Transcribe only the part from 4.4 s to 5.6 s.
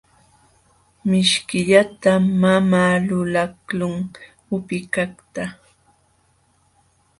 upikaqta.